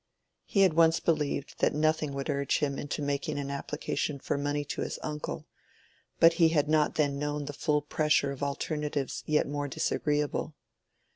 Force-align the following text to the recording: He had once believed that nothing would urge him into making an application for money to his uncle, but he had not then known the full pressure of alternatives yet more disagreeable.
He 0.45 0.61
had 0.61 0.73
once 0.73 0.99
believed 0.99 1.59
that 1.59 1.75
nothing 1.75 2.11
would 2.13 2.27
urge 2.27 2.57
him 2.57 2.79
into 2.79 3.03
making 3.03 3.37
an 3.37 3.51
application 3.51 4.17
for 4.17 4.35
money 4.35 4.65
to 4.65 4.81
his 4.81 4.97
uncle, 5.03 5.45
but 6.19 6.33
he 6.41 6.49
had 6.49 6.67
not 6.67 6.95
then 6.95 7.19
known 7.19 7.45
the 7.45 7.53
full 7.53 7.83
pressure 7.83 8.31
of 8.31 8.41
alternatives 8.41 9.21
yet 9.27 9.47
more 9.47 9.67
disagreeable. 9.67 10.55